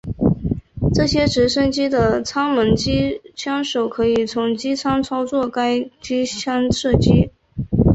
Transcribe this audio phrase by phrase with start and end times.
[0.95, 7.29] 这些直升机的舱门机枪手可从机舱操作该机枪射击。